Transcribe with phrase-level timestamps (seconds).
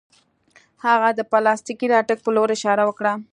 [0.85, 3.13] هغه د پلاستیکي راکټ په لور اشاره وکړه